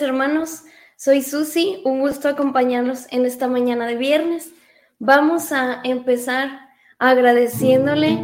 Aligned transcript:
Hermanos. 0.00 0.62
Soy 0.96 1.22
Susi, 1.22 1.82
un 1.84 2.00
gusto 2.00 2.28
acompañarlos 2.28 3.06
en 3.10 3.26
esta 3.26 3.48
mañana 3.48 3.86
de 3.86 3.96
viernes. 3.96 4.52
Vamos 4.98 5.52
a 5.52 5.80
empezar 5.84 6.48
agradeciéndole 6.98 8.18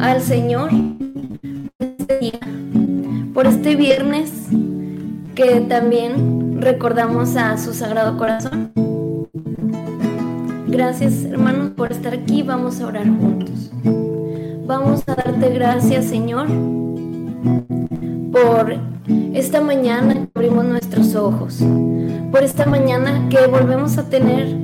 al 0.00 0.20
Señor 0.20 0.70
por 3.32 3.46
este 3.46 3.76
viernes 3.76 4.48
que 5.34 5.60
también 5.60 6.60
recordamos 6.60 7.36
a 7.36 7.56
su 7.58 7.72
Sagrado 7.72 8.16
Corazón. 8.16 8.72
Gracias 10.66 11.24
hermanos 11.24 11.70
por 11.76 11.92
estar 11.92 12.14
aquí, 12.14 12.42
vamos 12.42 12.80
a 12.80 12.86
orar 12.86 13.06
juntos. 13.06 13.70
Vamos 14.66 15.02
a 15.06 15.14
darte 15.14 15.50
gracias 15.50 16.06
Señor 16.06 16.48
por 18.32 18.74
esta 19.34 19.60
mañana 19.60 20.14
que 20.14 20.30
abrimos 20.34 20.64
nuestros 20.64 21.14
ojos, 21.14 21.58
por 22.32 22.42
esta 22.42 22.64
mañana 22.64 23.28
que 23.28 23.46
volvemos 23.46 23.98
a 23.98 24.08
tener 24.08 24.56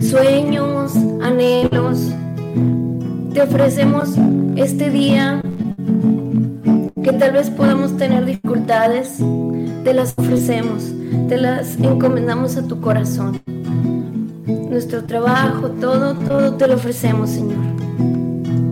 sueños, 0.00 0.94
anhelos. 1.22 2.10
Te 3.34 3.42
ofrecemos 3.42 4.14
este 4.56 4.90
día 4.90 5.42
que 7.02 7.12
tal 7.12 7.32
vez 7.32 7.50
podamos 7.50 7.96
tener 7.98 8.24
dificultades, 8.24 9.18
te 9.84 9.92
las 9.92 10.14
ofrecemos, 10.16 10.92
te 11.28 11.36
las 11.36 11.76
encomendamos 11.76 12.56
a 12.56 12.66
tu 12.66 12.80
corazón. 12.80 13.42
Nuestro 14.46 15.04
trabajo, 15.04 15.68
todo, 15.68 16.14
todo 16.14 16.54
te 16.54 16.66
lo 16.66 16.74
ofrecemos, 16.74 17.30
Señor. 17.30 17.58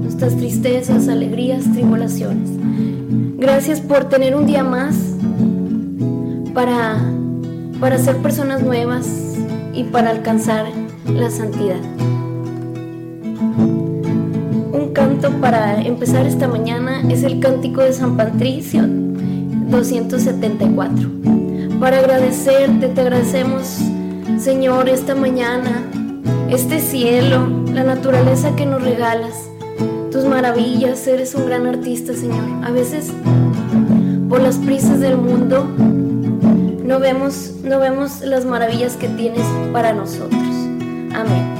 Nuestras 0.03 0.37
tristezas, 0.37 1.09
alegrías, 1.09 1.71
tribulaciones. 1.73 2.60
Gracias 3.41 3.81
por 3.81 4.05
tener 4.05 4.37
un 4.37 4.45
día 4.45 4.63
más 4.63 4.95
para, 6.53 6.99
para 7.81 7.97
ser 7.97 8.19
personas 8.19 8.63
nuevas 8.63 9.07
y 9.73 9.85
para 9.85 10.11
alcanzar 10.11 10.67
la 11.07 11.31
santidad. 11.31 11.81
Un 14.73 14.91
canto 14.93 15.31
para 15.41 15.81
empezar 15.81 16.27
esta 16.27 16.49
mañana 16.49 17.01
es 17.09 17.23
el 17.23 17.41
cántico 17.41 17.81
de 17.81 17.95
San 17.95 18.19
Patricio 18.19 18.83
274. 18.87 21.09
Para 21.81 22.01
agradecerte, 22.01 22.89
te 22.89 23.01
agradecemos, 23.01 23.79
Señor, 24.39 24.91
esta 24.91 25.15
mañana, 25.15 25.83
este 26.51 26.79
cielo, 26.79 27.49
la 27.73 27.85
naturaleza 27.85 28.55
que 28.55 28.67
nos 28.67 28.83
regalas 28.83 29.50
tus 30.11 30.25
maravillas, 30.25 31.07
eres 31.07 31.35
un 31.35 31.47
gran 31.47 31.67
artista, 31.67 32.13
Señor. 32.15 32.65
A 32.65 32.71
veces, 32.71 33.13
por 34.29 34.41
las 34.41 34.57
prisas 34.57 35.01
del 35.01 35.17
mundo, 35.17 35.65
no 36.85 36.99
vemos, 36.99 37.53
no 37.63 37.79
vemos 37.79 38.21
las 38.21 38.45
maravillas 38.45 38.97
que 38.97 39.09
tienes 39.09 39.47
para 39.73 39.93
nosotros. 39.93 40.43
Amén. 41.15 41.60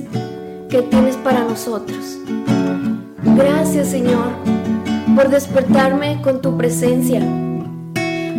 que 0.71 0.81
tienes 0.83 1.17
para 1.17 1.43
nosotros. 1.43 2.17
Gracias 3.35 3.89
Señor 3.89 4.29
por 5.15 5.29
despertarme 5.29 6.21
con 6.21 6.41
tu 6.41 6.57
presencia. 6.57 7.21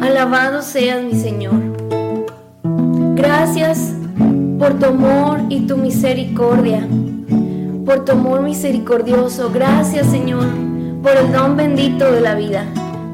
Alabado 0.01 0.63
seas 0.63 1.05
mi 1.05 1.13
Señor. 1.13 1.61
Gracias 3.15 3.93
por 4.59 4.79
tu 4.79 4.87
amor 4.87 5.41
y 5.51 5.67
tu 5.67 5.77
misericordia, 5.77 6.89
por 7.85 8.07
tu 8.07 8.13
amor 8.13 8.41
misericordioso. 8.41 9.51
Gracias 9.53 10.07
Señor 10.07 10.47
por 11.03 11.13
el 11.13 11.31
don 11.33 11.55
bendito 11.55 12.11
de 12.11 12.23
la 12.23 12.35
vida. 12.35 12.65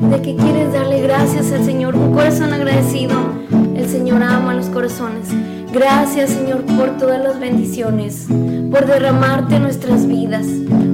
De 0.00 0.23
que 0.23 0.37
quieres 0.37 0.73
darle 0.73 1.03
gracias 1.03 1.50
al 1.50 1.65
Señor, 1.65 1.97
un 1.97 2.15
corazón 2.15 2.53
agradecido. 2.53 3.17
El 3.75 3.88
Señor 3.88 4.23
ama 4.23 4.55
los 4.55 4.67
corazones. 4.67 5.29
Gracias 5.73 6.31
Señor 6.31 6.62
por 6.62 6.97
todas 6.97 7.23
las 7.23 7.38
bendiciones, 7.38 8.26
por 8.70 8.87
derramarte 8.87 9.61
nuestras 9.61 10.06
vidas, 10.06 10.47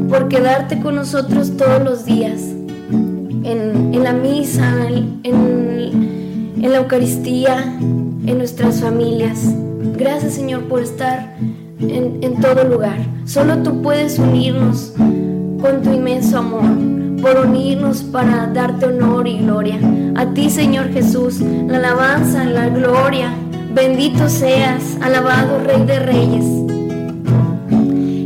por 0.08 0.28
quedarte 0.28 0.80
con 0.80 0.96
nosotros 0.96 1.56
todos 1.56 1.82
los 1.82 2.04
días, 2.04 2.40
en, 2.40 4.02
la 4.02 4.12
misa, 4.12 4.88
en, 4.88 6.60
la 6.60 6.78
Eucaristía, 6.78 7.62
en 7.78 8.38
nuestras 8.38 8.80
familias. 8.80 9.54
Gracias 9.96 10.34
Señor 10.34 10.64
por 10.64 10.82
estar 10.82 11.36
en, 11.80 12.18
en 12.22 12.40
todo 12.40 12.64
lugar. 12.64 12.98
Solo 13.26 13.58
tú 13.58 13.80
puedes 13.80 14.18
unirnos 14.18 14.92
con 14.96 15.82
tu 15.82 15.92
inmenso 15.92 16.38
amor 16.38 16.94
por 17.24 17.46
unirnos 17.46 18.02
para 18.02 18.48
darte 18.48 18.84
honor 18.84 19.26
y 19.26 19.38
gloria. 19.38 19.78
A 20.14 20.26
ti, 20.34 20.50
Señor 20.50 20.92
Jesús, 20.92 21.40
la 21.40 21.78
alabanza, 21.78 22.44
la 22.44 22.68
gloria, 22.68 23.32
Bendito 23.74 24.28
seas, 24.28 24.96
alabado 25.02 25.58
Rey 25.58 25.84
de 25.84 25.98
Reyes. 25.98 26.44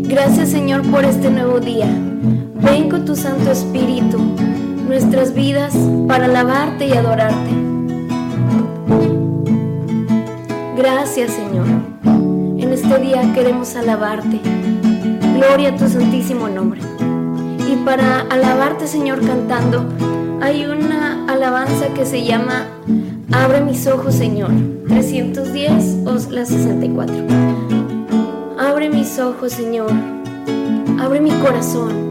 Gracias 0.07 0.51
Señor 0.51 0.83
por 0.91 1.07
este 1.07 1.31
nuevo 1.31 1.59
día. 1.59 1.87
Ven 1.87 2.91
con 2.91 3.07
tu 3.07 3.17
Santo 3.17 3.51
Espíritu 3.51 4.19
nuestras 4.87 5.33
vidas 5.33 5.75
para 6.07 6.27
alabarte 6.27 6.89
y 6.89 6.93
adorarte. 6.93 7.51
Gracias 10.77 11.33
Señor. 11.33 11.67
En 12.05 12.71
este 12.71 12.99
día 12.99 13.33
queremos 13.33 13.75
alabarte. 13.75 14.41
Gloria 15.35 15.71
a 15.71 15.77
tu 15.77 15.89
santísimo 15.89 16.49
nombre. 16.49 16.83
Y 17.67 17.77
para 17.87 18.21
alabarte 18.29 18.87
Señor 18.87 19.27
cantando, 19.27 19.87
hay 20.43 20.67
una 20.67 21.25
alabanza 21.27 21.87
que 21.95 22.05
se 22.05 22.23
llama 22.23 22.67
Abre 23.33 23.61
mis 23.61 23.87
ojos 23.87 24.15
Señor. 24.15 24.51
310 24.89 25.99
o 26.07 26.31
la 26.31 26.45
64. 26.45 27.15
Abre 28.59 28.89
mis 28.91 29.19
ojos, 29.19 29.53
Señor. 29.53 29.91
Abre 30.99 31.21
mi 31.21 31.31
corazón. 31.31 32.11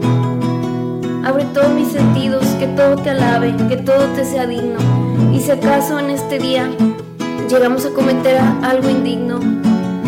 Abre 1.24 1.44
todos 1.52 1.70
mis 1.72 1.88
sentidos, 1.88 2.44
que 2.58 2.66
todo 2.68 2.96
te 2.96 3.10
alabe, 3.10 3.54
que 3.68 3.76
todo 3.76 4.06
te 4.14 4.24
sea 4.24 4.46
digno. 4.46 4.78
Y 5.32 5.40
si 5.40 5.50
acaso 5.50 5.98
en 5.98 6.10
este 6.10 6.38
día 6.38 6.70
llegamos 7.50 7.84
a 7.84 7.90
cometer 7.90 8.38
algo 8.62 8.88
indigno, 8.88 9.40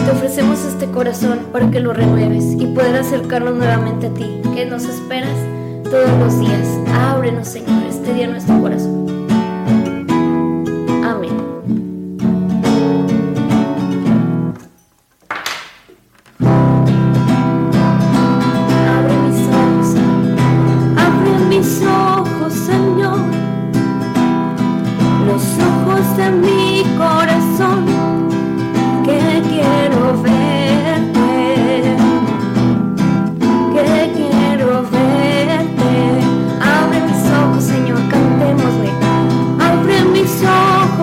te 0.05 0.11
ofrecemos 0.13 0.65
este 0.65 0.87
corazón 0.87 1.41
para 1.53 1.71
que 1.71 1.81
lo 1.81 1.93
renueves 1.93 2.55
y 2.59 2.67
poder 2.67 2.97
acercarnos 2.97 3.57
nuevamente 3.57 4.07
a 4.07 4.15
ti, 4.15 4.41
que 4.55 4.65
nos 4.65 4.85
esperas 4.85 5.37
todos 5.85 6.11
los 6.19 6.39
días. 6.39 6.69
Ábrenos, 6.95 7.49
Señor, 7.49 7.83
este 7.89 8.15
día 8.15 8.29
nuestro 8.29 8.61
corazón. 8.61 9.10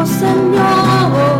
Santo, 0.05 1.36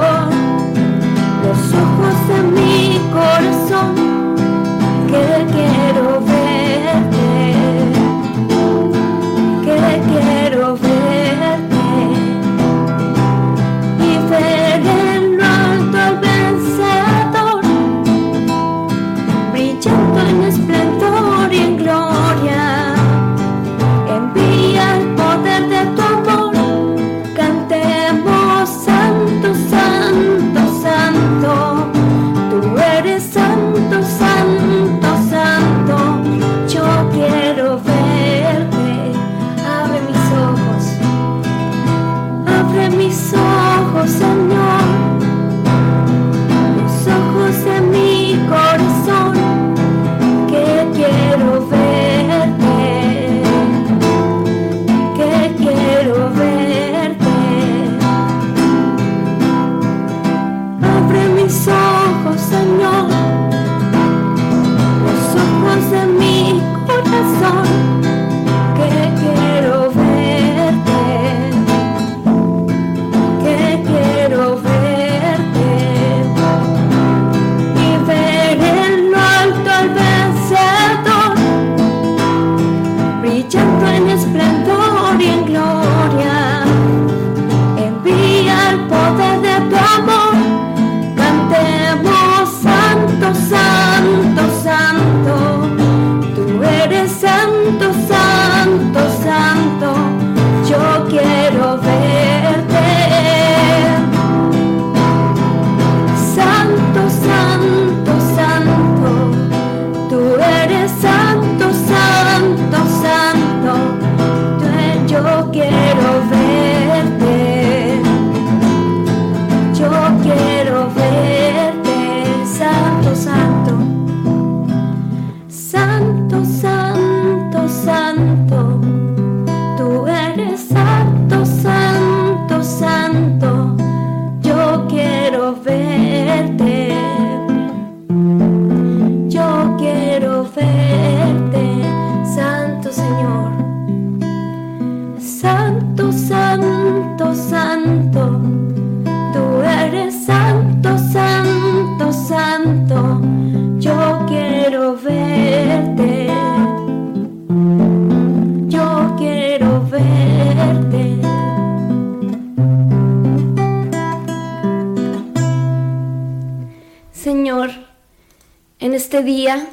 este 168.80 169.24
día 169.24 169.68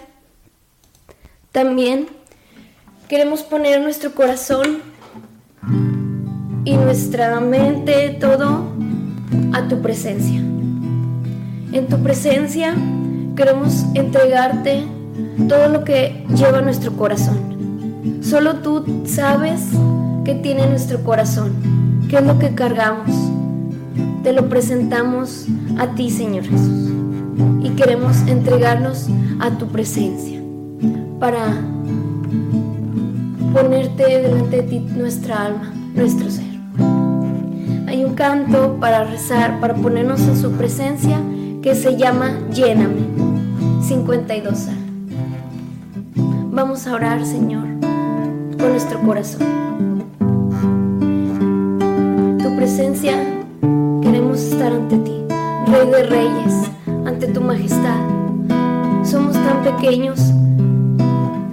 también 1.53 2.07
queremos 3.09 3.43
poner 3.43 3.81
nuestro 3.83 4.15
corazón 4.15 4.81
y 6.65 6.75
nuestra 6.77 7.39
mente, 7.41 8.17
todo 8.19 8.65
a 9.53 9.69
tu 9.69 9.83
presencia. 9.83 10.41
En 10.41 11.87
tu 11.89 12.03
presencia 12.03 12.75
queremos 13.37 13.85
entregarte 13.95 14.85
todo 15.49 15.69
lo 15.69 15.85
que 15.85 16.25
lleva 16.35 16.63
nuestro 16.63 16.97
corazón. 16.97 18.21
Solo 18.23 18.57
tú 18.57 19.03
sabes 19.05 19.61
qué 20.25 20.35
tiene 20.35 20.67
nuestro 20.67 21.05
corazón, 21.05 21.53
qué 22.09 22.17
es 22.17 22.25
lo 22.25 22.39
que 22.39 22.55
cargamos. 22.55 23.11
Te 24.23 24.33
lo 24.33 24.49
presentamos 24.49 25.47
a 25.79 25.95
ti, 25.95 26.11
Señor 26.11 26.45
Jesús. 26.45 27.04
Y 27.63 27.71
queremos 27.71 28.23
entregarnos 28.27 29.09
a 29.41 29.51
tu 29.51 29.69
presencia 29.69 30.41
para 31.19 31.47
ponerte 33.53 34.21
delante 34.21 34.57
de 34.57 34.63
ti 34.63 34.81
nuestra 34.81 35.47
alma, 35.47 35.73
nuestro 35.95 36.31
ser. 36.31 36.45
Hay 37.87 38.05
un 38.05 38.15
canto 38.15 38.77
para 38.81 39.05
rezar, 39.05 39.61
para 39.61 39.75
ponernos 39.75 40.21
en 40.23 40.37
su 40.37 40.53
presencia 40.53 41.21
que 41.63 41.75
se 41.75 41.97
llama 41.97 42.33
Lléname, 42.53 43.07
52 43.81 44.69
a 44.69 44.73
Vamos 46.55 46.87
a 46.87 46.95
orar, 46.95 47.25
Señor, 47.27 47.65
con 48.59 48.71
nuestro 48.71 49.01
corazón. 49.01 49.43
Tu 52.39 52.57
presencia 52.57 53.15
queremos 54.01 54.41
estar 54.41 54.73
ante 54.73 54.99
ti, 54.99 55.25
Rey 55.67 55.91
de 55.91 56.03
Reyes, 56.05 56.71
ante 57.07 57.27
tu 57.29 57.41
majestad. 57.41 58.01
Somos 59.05 59.35
tan 59.35 59.63
pequeños 59.63 60.21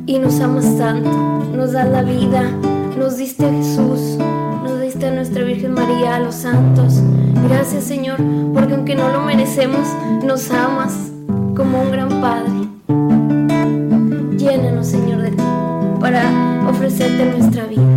y 0.06 0.20
nos 0.20 0.40
amas 0.40 0.78
tanto. 0.78 1.10
Nos 1.56 1.74
das 1.74 1.90
la 1.90 2.02
vida, 2.04 2.44
nos 2.98 3.18
diste 3.18 3.46
a 3.46 3.52
Jesús, 3.52 4.18
nos 4.64 4.82
diste 4.82 5.08
a 5.08 5.12
nuestra 5.12 5.44
Virgen 5.44 5.74
María, 5.74 6.16
a 6.16 6.20
los 6.20 6.36
santos. 6.36 7.02
Gracias 7.50 7.84
Señor, 7.84 8.18
porque 8.54 8.74
aunque 8.74 8.96
no 8.96 9.10
lo 9.10 9.22
merecemos, 9.22 9.88
nos 10.26 10.50
amas 10.52 11.12
como 11.56 11.82
un 11.82 11.92
gran 11.92 12.10
Padre. 12.22 12.52
Llénanos, 14.38 14.88
Señor, 14.88 15.22
de 15.22 15.32
ti 15.32 15.44
para 16.00 16.24
ofrecerte 16.68 17.26
nuestra 17.26 17.66
vida. 17.66 17.91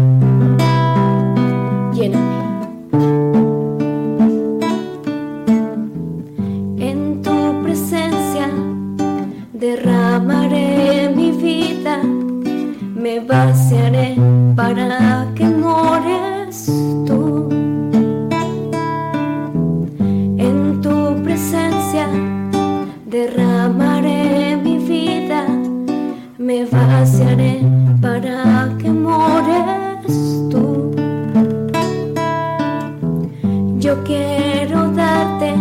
Yo 33.85 34.03
quiero 34.03 34.91
darte 34.93 35.55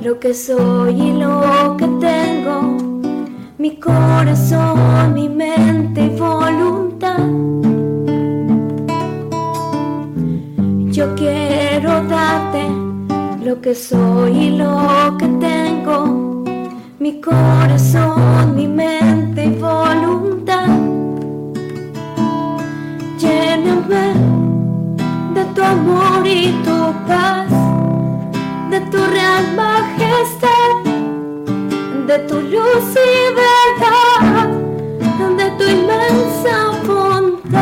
lo 0.00 0.20
que 0.20 0.32
soy 0.32 0.94
y 0.94 1.12
lo 1.14 1.76
que 1.76 1.88
tengo, 1.98 2.78
mi 3.58 3.80
corazón, 3.80 5.12
mi 5.12 5.28
mente 5.28 6.04
y 6.04 6.08
voluntad. 6.10 7.18
Yo 10.92 11.12
quiero 11.16 12.04
darte 12.04 12.68
lo 13.44 13.60
que 13.60 13.74
soy 13.74 14.38
y 14.38 14.50
lo 14.50 15.16
que 15.18 15.26
tengo, 15.26 16.44
mi 17.00 17.20
corazón, 17.20 18.54
mi 18.54 18.68
mente 18.68 19.46
y 19.46 19.58
voluntad. 19.58 20.68
Lléname 23.18 24.14
de 25.34 25.44
tu 25.56 25.62
amor 25.62 26.24
y 26.24 26.52
tu 26.62 26.78
paz, 27.06 27.47
real 29.38 29.54
majestad, 29.54 30.74
de 32.06 32.18
tu 32.20 32.40
luz 32.40 32.94
y 32.94 33.34
verdad, 33.34 34.48
de 35.36 35.50
tu 35.52 35.64
inmensa 35.64 36.56
bondad. 36.86 37.58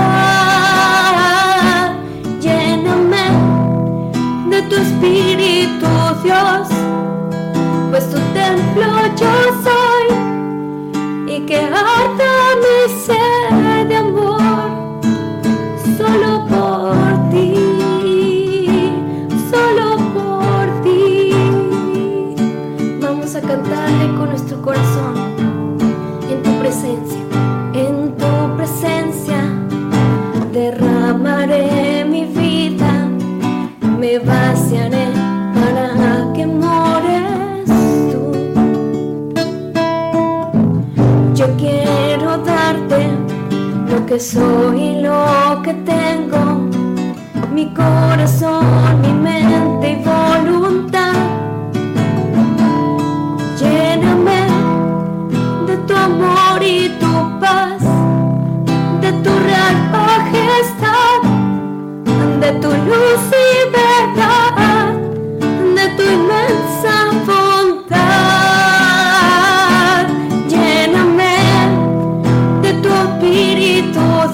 Lléname 2.40 3.26
de 4.50 4.62
tu 4.62 4.76
espíritu, 4.76 5.88
Dios 6.22 6.68
pues 7.90 8.04
tu 8.10 8.18
templo 8.34 8.86
yo 9.16 9.34
soy 9.64 10.06
y 11.28 11.36
que 11.46 11.60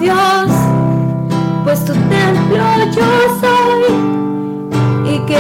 Dios, 0.00 0.50
pues 1.62 1.84
tu 1.84 1.92
templo 1.92 2.64
yo 2.92 3.04
soy 3.40 5.14
y 5.14 5.18
que 5.26 5.36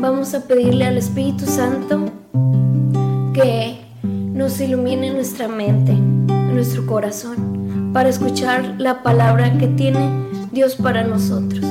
vamos 0.00 0.34
a 0.34 0.40
pedirle 0.46 0.84
al 0.84 0.98
Espíritu 0.98 1.46
Santo 1.46 2.04
que 3.34 3.80
nos 4.32 4.60
ilumine 4.60 5.10
nuestra 5.10 5.48
mente, 5.48 5.94
nuestro 5.94 6.86
corazón, 6.86 7.90
para 7.92 8.08
escuchar 8.08 8.76
la 8.78 9.02
palabra 9.02 9.58
que 9.58 9.66
tiene 9.66 10.28
Dios 10.52 10.76
para 10.76 11.02
nosotros. 11.02 11.64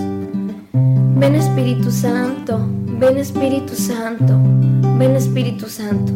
Ven 0.74 1.36
Espíritu 1.36 1.92
Santo, 1.92 2.60
ven 3.00 3.18
Espíritu 3.18 3.74
Santo, 3.74 4.38
ven 4.98 5.16
Espíritu 5.16 5.70
Santo. 5.70 6.12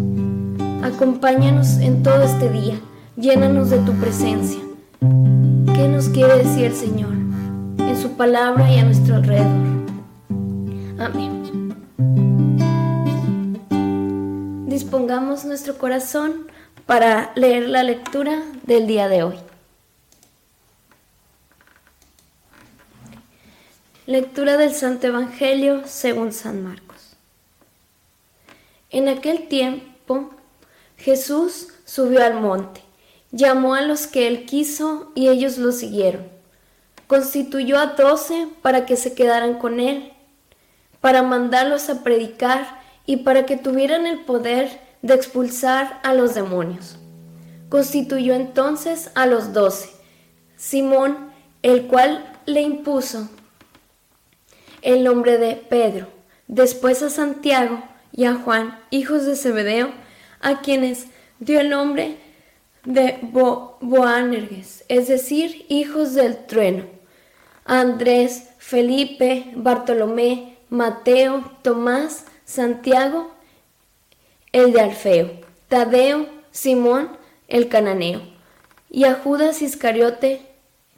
Acompáñanos 0.83 1.77
en 1.77 2.03
todo 2.03 2.21
este 2.23 2.49
día, 2.49 2.75
llénanos 3.15 3.69
de 3.69 3.77
tu 3.79 3.93
presencia. 3.93 4.59
¿Qué 5.73 5.87
nos 5.87 6.09
quiere 6.09 6.37
decir 6.39 6.65
el 6.65 6.75
Señor 6.75 7.21
en 7.89 8.01
su 8.01 8.11
palabra 8.13 8.71
y 8.71 8.79
a 8.79 8.83
nuestro 8.83 9.15
alrededor? 9.15 9.71
Amén. 10.99 11.41
Dispongamos 14.67 15.45
nuestro 15.45 15.77
corazón 15.77 16.47
para 16.85 17.31
leer 17.35 17.69
la 17.69 17.83
lectura 17.83 18.43
del 18.63 18.87
día 18.87 19.07
de 19.07 19.23
hoy. 19.23 19.35
Lectura 24.05 24.57
del 24.57 24.73
Santo 24.73 25.07
Evangelio 25.07 25.83
según 25.85 26.33
San 26.33 26.63
Marcos. 26.63 27.15
En 28.89 29.07
aquel 29.07 29.47
tiempo 29.47 30.31
Jesús 30.97 31.69
subió 31.85 32.23
al 32.23 32.41
monte, 32.41 32.81
llamó 33.31 33.75
a 33.75 33.81
los 33.81 34.07
que 34.07 34.27
él 34.27 34.45
quiso 34.45 35.11
y 35.15 35.29
ellos 35.29 35.57
lo 35.57 35.71
siguieron. 35.71 36.40
Constituyó 37.11 37.77
a 37.77 37.87
doce 37.87 38.47
para 38.61 38.85
que 38.85 38.95
se 38.95 39.13
quedaran 39.13 39.55
con 39.59 39.81
él 39.81 40.13
para 41.01 41.23
mandarlos 41.23 41.89
a 41.89 42.05
predicar 42.05 42.79
y 43.05 43.17
para 43.17 43.45
que 43.45 43.57
tuvieran 43.57 44.05
el 44.05 44.19
poder 44.19 44.79
de 45.01 45.15
expulsar 45.15 45.99
a 46.03 46.13
los 46.13 46.35
demonios. 46.35 46.95
Constituyó 47.67 48.33
entonces 48.33 49.11
a 49.13 49.25
los 49.25 49.51
doce, 49.51 49.89
Simón, 50.55 51.33
el 51.63 51.87
cual 51.87 52.33
le 52.45 52.61
impuso 52.61 53.27
el 54.81 55.03
nombre 55.03 55.37
de 55.37 55.57
Pedro, 55.57 56.07
después 56.47 57.03
a 57.03 57.09
Santiago 57.09 57.83
y 58.13 58.23
a 58.23 58.35
Juan, 58.35 58.79
hijos 58.89 59.25
de 59.25 59.35
Zebedeo, 59.35 59.91
a 60.39 60.61
quienes 60.61 61.07
dio 61.39 61.59
el 61.59 61.69
nombre 61.69 62.19
de 62.85 63.19
Boanerges, 63.21 64.85
es 64.87 65.09
decir, 65.09 65.65
hijos 65.67 66.13
del 66.13 66.45
trueno, 66.45 67.00
Andrés, 67.71 68.49
Felipe, 68.57 69.45
Bartolomé, 69.55 70.57
Mateo, 70.69 71.49
Tomás, 71.61 72.25
Santiago, 72.43 73.33
el 74.51 74.73
de 74.73 74.81
Alfeo, 74.81 75.31
Tadeo, 75.69 76.27
Simón, 76.51 77.17
el 77.47 77.69
cananeo, 77.69 78.23
y 78.89 79.05
a 79.05 79.13
Judas 79.13 79.61
Iscariote, 79.61 80.41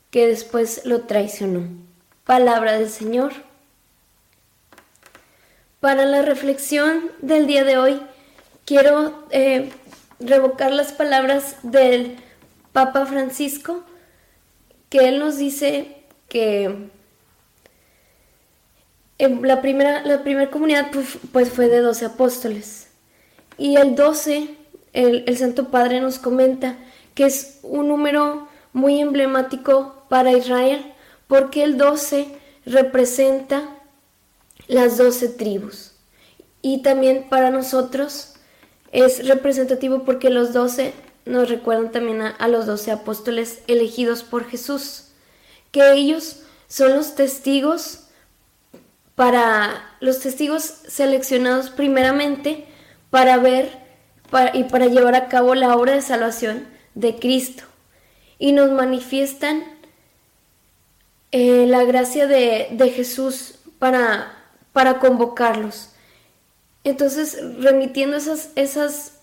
que 0.10 0.26
después 0.26 0.84
lo 0.84 1.02
traicionó. 1.02 1.68
Palabra 2.26 2.72
del 2.72 2.90
Señor. 2.90 3.34
Para 5.80 6.06
la 6.06 6.24
reflexión 6.24 7.12
del 7.22 7.46
día 7.46 7.66
de 7.66 7.78
hoy, 7.78 8.02
quiero 8.66 9.28
eh, 9.30 9.72
revocar 10.20 10.72
las 10.72 10.92
palabras 10.92 11.56
del 11.62 12.18
Papa 12.72 13.06
Francisco, 13.06 13.84
que 14.90 15.08
él 15.08 15.20
nos 15.20 15.38
dice 15.38 16.03
que 16.34 16.90
la 19.20 19.62
primera, 19.62 20.04
la 20.04 20.50
comunidad 20.50 20.88
pues, 21.32 21.50
fue 21.50 21.68
de 21.68 21.80
12 21.80 22.06
apóstoles. 22.06 22.88
Y 23.60 23.76
el 23.76 23.96
12, 23.96 24.50
el, 24.94 25.24
el 25.28 25.38
Santo 25.38 25.70
Padre 25.70 26.02
nos 26.02 26.18
comenta 26.18 26.76
que 27.14 27.26
es 27.26 27.60
un 27.62 27.88
número 27.88 28.48
muy 28.74 29.00
emblemático 29.00 30.04
para 30.10 30.32
Israel, 30.34 30.94
porque 31.28 31.64
el 31.64 31.78
12 31.78 32.30
representa 32.66 33.70
las 34.68 34.98
12 34.98 35.30
tribus. 35.30 35.92
Y 36.64 36.82
también 36.82 37.28
para 37.30 37.52
nosotros 37.52 38.34
es 38.92 39.28
representativo 39.28 40.04
porque 40.04 40.32
los 40.32 40.52
12 40.52 40.94
nos 41.26 41.48
recuerdan 41.48 41.92
también 41.92 42.24
a, 42.24 42.30
a 42.30 42.48
los 42.48 42.66
12 42.66 42.90
apóstoles 42.90 43.60
elegidos 43.68 44.24
por 44.24 44.46
Jesús, 44.46 45.13
que 45.74 45.92
ellos 45.94 46.44
son 46.68 46.94
los 46.94 47.16
testigos 47.16 48.04
para 49.16 49.96
los 50.00 50.20
testigos 50.20 50.64
seleccionados 50.88 51.72
primeramente 51.72 52.68
para 53.10 53.38
ver 53.38 53.80
y 54.54 54.66
para 54.66 54.86
llevar 54.86 55.16
a 55.16 55.28
cabo 55.28 55.56
la 55.56 55.76
obra 55.76 55.94
de 55.94 56.02
salvación 56.02 56.68
de 56.94 57.18
Cristo. 57.18 57.64
Y 58.38 58.52
nos 58.52 58.72
manifiestan 58.72 59.64
eh, 61.32 61.66
la 61.68 61.84
gracia 61.84 62.28
de, 62.28 62.94
Jesús 62.96 63.56
para, 63.80 64.32
para 64.74 65.00
convocarlos. 65.00 65.90
Entonces, 66.84 67.38
remitiendo 67.60 68.18
esas, 68.18 68.50
esas 68.56 69.14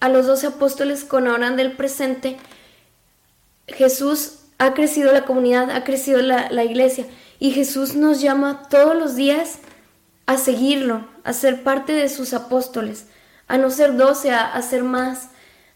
a 0.00 0.08
los 0.08 0.26
doce 0.26 0.48
apóstoles 0.48 1.04
con 1.04 1.28
ahora 1.28 1.50
del 1.52 1.72
presente, 1.72 2.36
Jesús 3.68 4.43
ha 4.58 4.74
crecido 4.74 5.12
la 5.12 5.24
comunidad, 5.24 5.70
ha 5.70 5.84
crecido 5.84 6.22
la, 6.22 6.50
la 6.50 6.64
iglesia 6.64 7.06
y 7.38 7.50
Jesús 7.50 7.94
nos 7.94 8.20
llama 8.20 8.62
todos 8.70 8.96
los 8.96 9.16
días 9.16 9.58
a 10.26 10.38
seguirlo, 10.38 11.06
a 11.24 11.32
ser 11.32 11.62
parte 11.62 11.92
de 11.92 12.08
sus 12.08 12.32
apóstoles, 12.32 13.06
a 13.48 13.58
no 13.58 13.70
ser 13.70 13.96
doce, 13.96 14.30
a, 14.30 14.60
ser 14.62 14.82
más, 14.82 15.28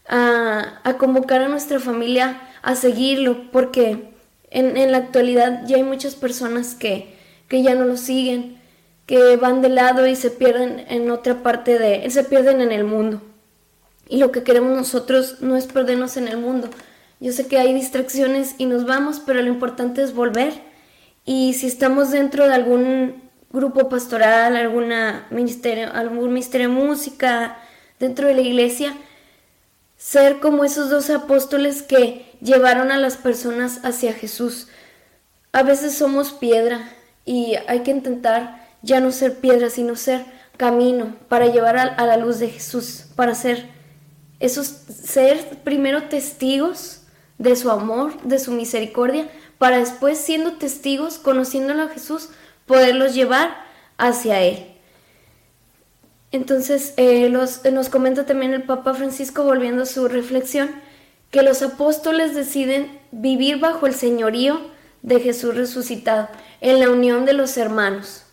a, 0.07 0.95
convocar 0.97 1.41
a 1.41 1.49
nuestra 1.49 1.79
familia 1.79 2.41
a 2.61 2.75
seguirlo, 2.75 3.51
porque 3.51 4.11
en, 4.49 4.91
la 4.91 4.97
actualidad 4.97 5.65
ya 5.67 5.77
hay 5.77 5.83
muchas 5.83 6.15
personas 6.15 6.75
que, 6.75 7.15
que 7.47 7.61
ya 7.61 7.75
no 7.75 7.85
lo 7.85 7.97
siguen, 7.97 8.59
que 9.05 9.37
van 9.37 9.61
de 9.61 9.69
lado 9.69 10.07
y 10.07 10.15
se 10.15 10.29
pierden 10.29 10.85
en 10.89 11.09
otra 11.11 11.41
parte 11.43 11.77
de, 11.79 12.09
se 12.09 12.23
pierden 12.23 12.61
en 12.61 12.71
el 12.71 12.83
mundo. 12.83 13.21
Y 14.07 14.17
lo 14.17 14.31
que 14.31 14.43
queremos 14.43 14.75
nosotros 14.75 15.41
no 15.41 15.55
es 15.55 15.67
perdernos 15.67 16.17
en 16.17 16.27
el 16.27 16.37
mundo. 16.37 16.69
Yo 17.19 17.33
sé 17.33 17.47
que 17.47 17.57
hay 17.57 17.73
distracciones 17.73 18.55
y 18.57 18.65
nos 18.65 18.85
vamos, 18.85 19.19
pero 19.19 19.41
lo 19.41 19.49
importante 19.49 20.01
es 20.01 20.13
volver 20.13 20.53
y 21.25 21.53
si 21.53 21.67
estamos 21.67 22.11
dentro 22.11 22.47
de 22.47 22.53
algún 22.53 23.29
grupo 23.51 23.89
pastoral, 23.89 24.55
alguna 24.55 25.27
ministerio, 25.29 25.91
algún 25.93 26.33
ministerio 26.33 26.69
de 26.69 26.73
música, 26.73 27.59
dentro 27.99 28.27
de 28.27 28.35
la 28.35 28.41
iglesia, 28.41 28.95
ser 29.97 30.39
como 30.39 30.63
esos 30.63 30.89
dos 30.89 31.09
apóstoles 31.09 31.83
que 31.83 32.25
llevaron 32.41 32.91
a 32.91 32.97
las 32.97 33.17
personas 33.17 33.81
hacia 33.83 34.13
Jesús. 34.13 34.69
A 35.51 35.61
veces 35.61 35.95
somos 35.95 36.31
piedra 36.31 36.89
y 37.25 37.55
hay 37.67 37.81
que 37.81 37.91
intentar 37.91 38.67
ya 38.81 38.99
no 39.01 39.11
ser 39.11 39.39
piedra, 39.39 39.69
sino 39.69 39.95
ser 39.95 40.25
camino 40.57 41.15
para 41.27 41.47
llevar 41.47 41.77
a, 41.77 42.05
la 42.05 42.17
luz 42.17 42.39
de 42.39 42.49
Jesús, 42.49 43.05
para 43.15 43.35
ser 43.35 43.67
esos, 44.39 44.67
ser 44.67 45.59
primero 45.63 46.03
testigos 46.03 46.98
de 47.39 47.55
su 47.55 47.71
amor, 47.71 48.21
de 48.21 48.37
su 48.37 48.51
misericordia, 48.51 49.27
para 49.57 49.79
después, 49.79 50.19
siendo 50.19 50.53
testigos, 50.53 51.17
conociéndolo 51.17 51.83
a 51.83 51.89
Jesús, 51.89 52.29
poderlos 52.67 53.15
llevar 53.15 53.57
hacia 53.97 54.41
Él. 54.41 54.67
Entonces, 56.31 56.93
eh, 56.97 57.29
nos 57.29 57.89
comenta 57.89 58.27
también 58.27 58.53
el 58.53 58.63
Papa 58.63 58.93
Francisco, 58.93 59.43
volviendo 59.43 59.83
a 59.83 59.87
su 59.87 60.07
reflexión, 60.07 60.69
que 61.31 61.41
los 61.41 61.61
apóstoles 61.61 62.35
deciden 62.35 62.99
vivir 63.11 63.59
bajo 63.59 63.87
el 63.87 63.95
señorío 63.95 64.61
de 65.01 65.19
Jesús 65.19 65.55
resucitado, 65.55 66.27
en 66.61 66.79
la 66.79 66.89
unión 66.89 67.25
de 67.25 67.33
los 67.33 67.57
hermanos. 67.57 68.23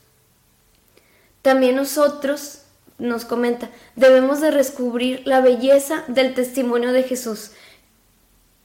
También 1.43 1.77
nosotros, 1.77 2.63
nos 2.99 3.25
comenta, 3.25 3.71
debemos 3.95 4.41
de 4.41 4.51
descubrir 4.51 5.23
la 5.27 5.41
belleza 5.41 6.05
del 6.09 6.35
testimonio 6.35 6.93
de 6.93 7.03
Jesús, 7.03 7.53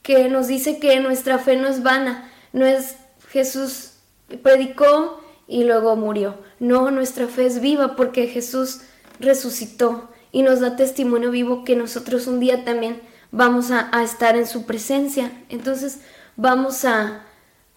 que 0.01 0.29
nos 0.29 0.47
dice 0.47 0.79
que 0.79 0.99
nuestra 0.99 1.39
fe 1.39 1.55
no 1.57 1.67
es 1.67 1.83
vana, 1.83 2.31
no 2.53 2.65
es 2.65 2.95
Jesús 3.29 3.91
predicó 4.37 5.21
y 5.47 5.63
luego 5.63 5.95
murió. 5.95 6.37
No, 6.59 6.91
nuestra 6.91 7.27
fe 7.27 7.45
es 7.45 7.61
viva 7.61 7.95
porque 7.95 8.27
Jesús 8.27 8.81
resucitó 9.19 10.09
y 10.31 10.43
nos 10.43 10.59
da 10.59 10.75
testimonio 10.75 11.31
vivo 11.31 11.63
que 11.63 11.75
nosotros 11.75 12.27
un 12.27 12.39
día 12.39 12.63
también 12.63 13.01
vamos 13.31 13.71
a, 13.71 13.89
estar 14.03 14.35
en 14.35 14.47
su 14.47 14.65
presencia. 14.65 15.31
Entonces 15.49 15.99
vamos 16.35 16.85
a, 16.85 17.23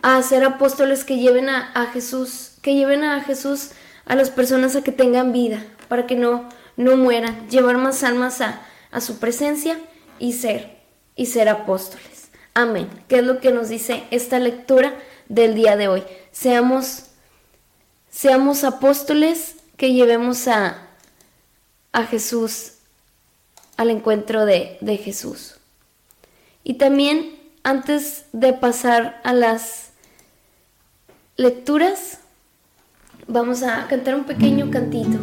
a 0.02 0.22
ser 0.22 0.44
apóstoles 0.44 1.04
que 1.04 1.18
lleven 1.18 1.48
a, 1.48 1.86
Jesús, 1.92 2.52
que 2.62 2.74
lleven 2.74 3.04
a 3.04 3.20
Jesús 3.22 3.70
a 4.06 4.14
las 4.14 4.30
personas 4.30 4.76
a 4.76 4.82
que 4.82 4.92
tengan 4.92 5.32
vida, 5.32 5.64
para 5.88 6.06
que 6.06 6.14
no, 6.14 6.48
no 6.76 6.96
mueran, 6.96 7.48
llevar 7.48 7.78
más 7.78 8.04
almas 8.04 8.40
a, 8.40 8.60
a 8.90 9.00
su 9.00 9.18
presencia 9.18 9.78
y 10.18 10.34
ser, 10.34 10.73
y 11.16 11.26
ser 11.26 11.48
apóstoles. 11.48 12.28
Amén. 12.54 12.88
¿Qué 13.08 13.18
es 13.18 13.24
lo 13.24 13.40
que 13.40 13.52
nos 13.52 13.68
dice 13.68 14.04
esta 14.10 14.38
lectura 14.38 14.94
del 15.28 15.54
día 15.54 15.76
de 15.76 15.88
hoy? 15.88 16.02
Seamos, 16.30 17.06
seamos 18.10 18.64
apóstoles 18.64 19.56
que 19.76 19.92
llevemos 19.92 20.46
a, 20.48 20.88
a 21.92 22.04
Jesús, 22.04 22.74
al 23.76 23.90
encuentro 23.90 24.46
de, 24.46 24.78
de 24.80 24.96
Jesús. 24.96 25.56
Y 26.62 26.74
también 26.74 27.38
antes 27.64 28.26
de 28.32 28.52
pasar 28.52 29.20
a 29.24 29.32
las 29.32 29.90
lecturas, 31.36 32.20
vamos 33.26 33.62
a 33.62 33.86
cantar 33.88 34.14
un 34.14 34.24
pequeño 34.24 34.70
cantito. 34.70 35.18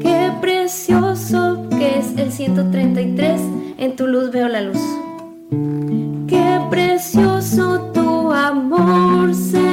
Qué 0.00 0.32
precioso 0.40 1.47
que 1.78 1.98
es 1.98 2.16
el 2.16 2.32
133, 2.32 3.40
en 3.78 3.94
tu 3.94 4.08
luz 4.08 4.32
veo 4.32 4.48
la 4.48 4.62
luz. 4.62 4.80
Qué 6.26 6.60
precioso 6.70 7.92
tu 7.94 8.32
amor, 8.32 9.32
Señor 9.34 9.67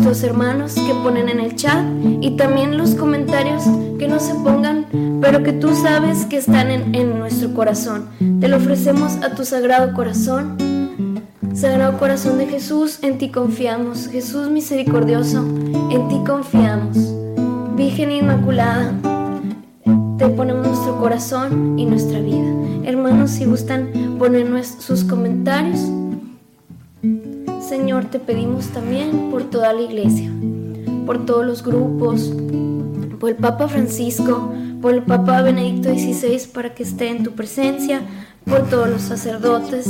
nuestros 0.00 0.22
hermanos 0.30 0.72
que 0.76 0.94
ponen 0.94 1.28
en 1.28 1.40
el 1.40 1.56
chat 1.56 1.84
y 2.22 2.30
también 2.30 2.78
los 2.78 2.94
comentarios 2.94 3.64
que 3.98 4.08
no 4.08 4.18
se 4.18 4.32
pongan, 4.32 4.86
pero 5.20 5.42
que 5.42 5.52
tú 5.52 5.74
sabes 5.74 6.24
que 6.24 6.38
están 6.38 6.70
en, 6.70 6.94
en 6.94 7.18
nuestro 7.18 7.52
corazón. 7.52 8.08
Te 8.40 8.48
lo 8.48 8.56
ofrecemos 8.56 9.16
a 9.22 9.34
tu 9.34 9.44
sagrado 9.44 9.92
corazón. 9.92 10.56
Sagrado 11.52 11.98
corazón 11.98 12.38
de 12.38 12.46
Jesús, 12.46 13.00
en 13.02 13.18
ti 13.18 13.28
confiamos. 13.28 14.08
Jesús 14.08 14.48
misericordioso, 14.48 15.44
en 15.90 16.08
ti 16.08 16.18
confiamos. 16.26 16.96
Virgen 17.76 18.10
Inmaculada, 18.10 18.94
te 20.16 20.28
ponemos 20.30 20.66
nuestro 20.66 20.98
corazón 20.98 21.78
y 21.78 21.84
nuestra 21.84 22.20
vida. 22.20 22.50
Hermanos, 22.84 23.32
si 23.32 23.44
gustan 23.44 24.16
poner 24.18 24.64
sus 24.64 25.04
comentarios, 25.04 25.90
Señor, 27.70 28.06
te 28.06 28.18
pedimos 28.18 28.66
también 28.70 29.30
por 29.30 29.44
toda 29.44 29.72
la 29.72 29.82
iglesia, 29.82 30.28
por 31.06 31.24
todos 31.24 31.46
los 31.46 31.62
grupos, 31.62 32.32
por 33.20 33.30
el 33.30 33.36
Papa 33.36 33.68
Francisco, 33.68 34.52
por 34.82 34.92
el 34.92 35.04
Papa 35.04 35.40
Benedicto 35.42 35.88
XVI 35.88 36.48
para 36.52 36.74
que 36.74 36.82
esté 36.82 37.10
en 37.10 37.22
tu 37.22 37.30
presencia, 37.30 38.02
por 38.44 38.68
todos 38.68 38.90
los 38.90 39.02
sacerdotes, 39.02 39.88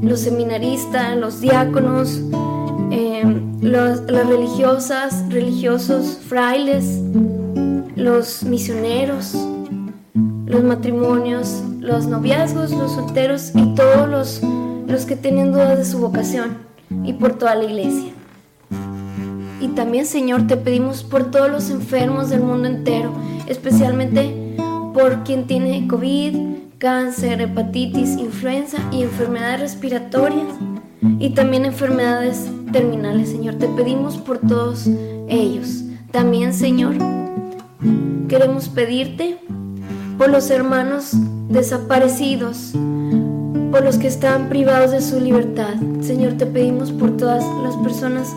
los 0.00 0.20
seminaristas, 0.20 1.16
los 1.16 1.40
diáconos, 1.40 2.20
eh, 2.92 3.24
las 3.60 4.06
religiosas, 4.06 5.24
religiosos, 5.30 6.16
frailes, 6.28 7.00
los 7.96 8.44
misioneros, 8.44 9.34
los 10.46 10.62
matrimonios, 10.62 11.60
los 11.80 12.06
noviazgos, 12.06 12.70
los 12.70 12.92
solteros 12.92 13.50
y 13.56 13.74
todos 13.74 14.08
los, 14.08 14.40
los 14.86 15.06
que 15.06 15.16
tienen 15.16 15.50
dudas 15.50 15.76
de 15.76 15.84
su 15.84 15.98
vocación 15.98 16.69
y 17.04 17.12
por 17.14 17.38
toda 17.38 17.54
la 17.54 17.64
iglesia. 17.64 18.12
Y 19.60 19.68
también, 19.68 20.06
Señor, 20.06 20.46
te 20.46 20.56
pedimos 20.56 21.02
por 21.02 21.30
todos 21.30 21.50
los 21.50 21.70
enfermos 21.70 22.30
del 22.30 22.40
mundo 22.40 22.66
entero, 22.68 23.12
especialmente 23.46 24.56
por 24.94 25.22
quien 25.22 25.46
tiene 25.46 25.86
COVID, 25.86 26.36
cáncer, 26.78 27.42
hepatitis, 27.42 28.16
influenza 28.16 28.78
y 28.90 29.02
enfermedades 29.02 29.60
respiratorias 29.60 30.48
y 31.18 31.30
también 31.30 31.66
enfermedades 31.66 32.48
terminales, 32.72 33.28
Señor. 33.28 33.56
Te 33.56 33.68
pedimos 33.68 34.16
por 34.16 34.38
todos 34.38 34.88
ellos. 35.28 35.84
También, 36.10 36.54
Señor, 36.54 36.94
queremos 38.28 38.68
pedirte 38.68 39.38
por 40.16 40.30
los 40.30 40.50
hermanos 40.50 41.12
desaparecidos, 41.48 42.72
por 43.70 43.84
los 43.84 43.98
que 43.98 44.08
están 44.08 44.48
privados 44.48 44.90
de 44.90 45.00
su 45.00 45.20
libertad. 45.20 45.74
Señor, 46.00 46.34
te 46.34 46.46
pedimos 46.46 46.90
por 46.90 47.16
todas 47.16 47.44
las 47.62 47.76
personas 47.76 48.34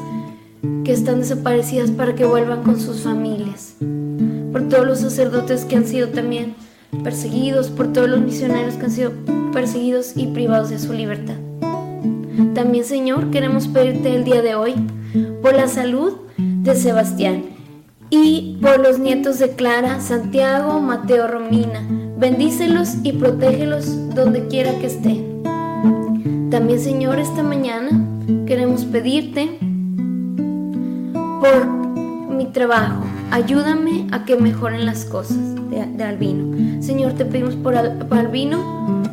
que 0.84 0.94
están 0.94 1.20
desaparecidas 1.20 1.92
para 1.92 2.14
que 2.14 2.26
vuelvan 2.26 2.64
con 2.64 2.80
sus 2.80 3.02
familias, 3.02 3.76
por 4.52 4.70
todos 4.70 4.86
los 4.86 5.00
sacerdotes 5.00 5.66
que 5.66 5.76
han 5.76 5.88
sido 5.88 6.10
también 6.10 6.56
perseguidos, 7.04 7.70
por 7.70 7.92
todos 7.92 8.10
los 8.10 8.22
misioneros 8.22 8.76
que 8.76 8.86
han 8.86 8.92
sido 8.92 9.12
perseguidos 9.52 10.14
y 10.16 10.28
privados 10.28 10.70
de 10.70 10.80
su 10.80 10.94
libertad. 10.94 11.36
También, 12.54 12.86
Señor, 12.86 13.32
queremos 13.32 13.68
pedirte 13.68 14.16
el 14.16 14.24
día 14.24 14.42
de 14.42 14.56
hoy 14.56 14.76
por 15.42 15.54
la 15.54 15.68
salud 15.68 16.14
de 16.38 16.76
Sebastián 16.76 17.46
y 18.10 18.60
por 18.62 18.80
los 18.80 19.00
nietos 19.00 19.40
de 19.40 19.50
Clara, 19.50 20.00
Santiago, 20.00 20.80
Mateo, 20.80 21.28
Romina. 21.28 21.82
Bendícelos 22.24 22.96
y 23.04 23.12
protégelos 23.12 24.16
donde 24.16 24.48
quiera 24.48 24.80
que 24.80 24.86
estén. 24.88 25.44
También, 26.50 26.80
Señor, 26.80 27.20
esta 27.20 27.44
mañana 27.44 27.90
queremos 28.46 28.86
pedirte 28.86 29.60
por 31.12 31.68
mi 32.30 32.46
trabajo. 32.46 33.04
Ayúdame 33.30 34.08
a 34.14 34.24
que 34.24 34.38
mejoren 34.38 34.86
las 34.86 35.04
cosas 35.04 35.38
de, 35.70 36.02
Albino. 36.02 36.82
Señor, 36.82 37.12
te 37.12 37.26
pedimos 37.26 37.58
por, 37.58 37.74
por 38.08 38.18
Albino 38.18 39.04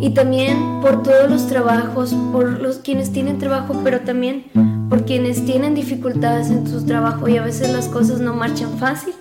y 0.00 0.14
también 0.14 0.80
por 0.80 1.02
todos 1.02 1.28
los 1.28 1.46
trabajos, 1.46 2.14
por 2.32 2.62
los 2.62 2.78
quienes 2.78 3.12
tienen 3.12 3.36
trabajo, 3.36 3.78
pero 3.84 4.00
también 4.00 4.46
por 4.88 5.04
quienes 5.04 5.44
tienen 5.44 5.74
dificultades 5.74 6.48
en 6.48 6.66
su 6.66 6.86
trabajo 6.86 7.28
y 7.28 7.36
a 7.36 7.42
veces 7.42 7.70
las 7.74 7.88
cosas 7.88 8.20
no 8.20 8.32
marchan 8.32 8.78
fácil, 8.78 9.12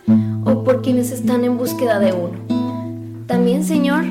o 0.45 0.63
por 0.63 0.81
quienes 0.81 1.11
están 1.11 1.43
en 1.43 1.57
búsqueda 1.57 1.99
de 1.99 2.13
uno. 2.13 2.52
También, 3.27 3.63
Señor, 3.63 4.03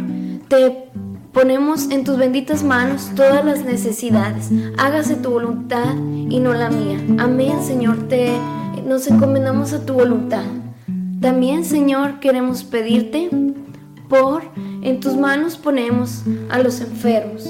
te 0.49 0.89
ponemos 1.33 1.91
en 1.91 2.05
tus 2.05 2.19
benditas 2.19 2.63
manos 2.63 3.11
todas 3.15 3.45
las 3.45 3.65
necesidades. 3.65 4.51
Hágase 4.79 5.17
tu 5.17 5.31
voluntad 5.31 5.95
y 6.29 6.41
no 6.41 6.53
la 6.53 6.71
mía. 6.71 6.99
Amén, 7.19 7.63
Señor. 7.63 8.09
Te 8.09 8.37
nos 8.87 9.07
encomendamos 9.07 9.73
a 9.73 9.87
tu 9.87 9.95
voluntad. 9.95 10.45
También, 11.21 11.65
Señor, 11.65 12.21
queremos 12.21 12.65
pedirte 12.65 13.31
por 14.09 14.43
en 14.83 15.01
tus 15.01 15.17
manos 15.17 15.57
ponemos 15.57 16.23
a 16.51 16.59
los 16.59 16.81
enfermos, 16.81 17.49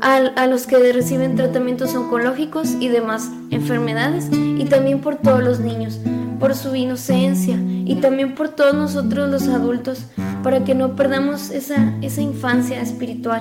a, 0.00 0.46
los 0.46 0.66
que 0.66 0.92
reciben 0.92 1.36
tratamientos 1.36 1.94
oncológicos 1.94 2.76
y 2.80 2.88
demás 2.88 3.30
enfermedades, 3.50 4.28
y 4.32 4.64
también 4.64 5.00
por 5.00 5.16
todos 5.16 5.42
los 5.42 5.60
niños, 5.60 6.00
por 6.40 6.54
su 6.54 6.74
inocencia, 6.74 7.56
y 7.56 7.96
también 8.00 8.34
por 8.34 8.48
todos 8.48 8.74
nosotros 8.74 9.30
los 9.30 9.48
adultos, 9.48 10.06
para 10.42 10.64
que 10.64 10.74
no 10.74 10.96
perdamos 10.96 11.50
esa, 11.50 11.94
esa 12.02 12.20
infancia 12.20 12.80
espiritual, 12.80 13.40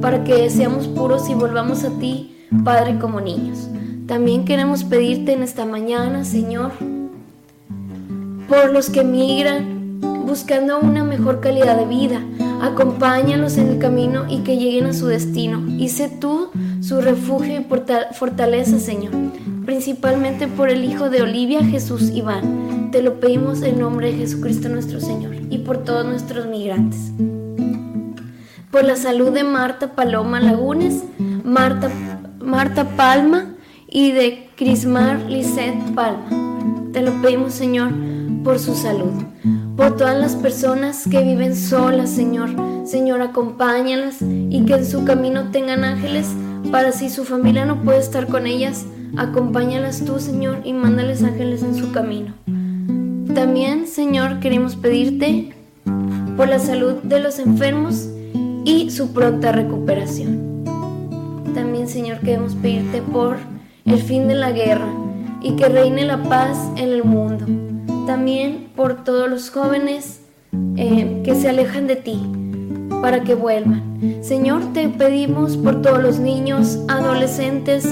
para 0.00 0.24
que 0.24 0.48
seamos 0.50 0.88
puros 0.88 1.28
y 1.28 1.34
volvamos 1.34 1.84
a 1.84 1.90
ti, 1.98 2.36
Padre, 2.64 2.98
como 2.98 3.20
niños. 3.20 3.68
También 4.06 4.44
queremos 4.44 4.84
pedirte 4.84 5.32
en 5.32 5.42
esta 5.42 5.64
mañana, 5.64 6.24
Señor, 6.24 6.72
por 8.48 8.72
los 8.72 8.90
que 8.90 9.04
migran 9.04 10.00
buscando 10.26 10.78
una 10.78 11.04
mejor 11.04 11.40
calidad 11.40 11.76
de 11.76 11.86
vida. 11.86 12.20
Acompáñalos 12.62 13.58
en 13.58 13.68
el 13.68 13.78
camino 13.78 14.24
y 14.30 14.38
que 14.38 14.56
lleguen 14.56 14.86
a 14.86 14.92
su 14.94 15.06
destino. 15.06 15.62
Y 15.78 15.88
sé 15.88 16.08
tú 16.08 16.50
su 16.80 17.00
refugio 17.00 17.60
y 17.60 17.66
fortaleza, 18.14 18.78
Señor. 18.78 19.12
Principalmente 19.66 20.48
por 20.48 20.70
el 20.70 20.84
Hijo 20.84 21.10
de 21.10 21.22
Olivia, 21.22 21.64
Jesús 21.64 22.10
Iván. 22.10 22.90
Te 22.92 23.02
lo 23.02 23.20
pedimos 23.20 23.62
en 23.62 23.80
nombre 23.80 24.12
de 24.12 24.18
Jesucristo 24.18 24.68
nuestro 24.68 25.00
Señor 25.00 25.34
y 25.50 25.58
por 25.58 25.78
todos 25.78 26.06
nuestros 26.06 26.46
migrantes. 26.46 27.12
Por 28.70 28.84
la 28.84 28.96
salud 28.96 29.32
de 29.32 29.44
Marta 29.44 29.94
Paloma 29.94 30.40
Lagunes, 30.40 31.02
Marta, 31.44 31.90
Marta 32.38 32.96
Palma, 32.96 33.52
y 33.92 34.12
de 34.12 34.48
Crismar 34.56 35.20
Lisset 35.28 35.74
Palma. 35.94 36.90
Te 36.92 37.02
lo 37.02 37.20
pedimos, 37.20 37.52
Señor, 37.52 37.92
por 38.42 38.58
su 38.58 38.74
salud. 38.74 39.12
Por 39.76 39.96
todas 39.96 40.18
las 40.18 40.36
personas 40.36 41.06
que 41.10 41.22
viven 41.22 41.56
solas, 41.56 42.10
Señor. 42.10 42.50
Señor, 42.84 43.22
acompáñalas 43.22 44.16
y 44.20 44.64
que 44.64 44.74
en 44.74 44.86
su 44.86 45.04
camino 45.04 45.50
tengan 45.50 45.84
ángeles 45.84 46.28
para 46.70 46.92
si 46.92 47.10
su 47.10 47.24
familia 47.24 47.64
no 47.64 47.82
puede 47.82 47.98
estar 47.98 48.26
con 48.28 48.46
ellas, 48.46 48.86
acompáñalas 49.16 50.04
tú, 50.04 50.18
Señor, 50.18 50.60
y 50.64 50.72
mándales 50.72 51.22
ángeles 51.22 51.62
en 51.62 51.74
su 51.74 51.92
camino. 51.92 52.34
También, 53.34 53.86
Señor, 53.86 54.40
queremos 54.40 54.76
pedirte 54.76 55.54
por 56.36 56.48
la 56.48 56.58
salud 56.58 56.94
de 57.02 57.20
los 57.20 57.38
enfermos 57.38 58.08
y 58.64 58.90
su 58.90 59.12
pronta 59.12 59.52
recuperación. 59.52 60.64
También, 61.54 61.88
Señor, 61.88 62.20
queremos 62.20 62.54
pedirte 62.54 63.02
por 63.02 63.36
el 63.84 64.00
fin 64.00 64.28
de 64.28 64.34
la 64.34 64.52
guerra 64.52 64.88
y 65.42 65.56
que 65.56 65.68
reine 65.68 66.04
la 66.04 66.22
paz 66.22 66.58
en 66.76 66.88
el 66.88 67.04
mundo. 67.04 67.71
También 68.06 68.68
por 68.74 69.04
todos 69.04 69.30
los 69.30 69.50
jóvenes 69.50 70.20
eh, 70.76 71.22
que 71.24 71.34
se 71.34 71.48
alejan 71.48 71.86
de 71.86 71.96
ti, 71.96 72.20
para 73.00 73.22
que 73.24 73.34
vuelvan. 73.34 73.82
Señor, 74.22 74.72
te 74.72 74.88
pedimos 74.88 75.56
por 75.56 75.80
todos 75.82 76.02
los 76.02 76.18
niños, 76.18 76.78
adolescentes 76.88 77.86